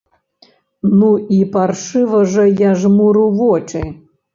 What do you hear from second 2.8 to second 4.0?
жмуру вочы!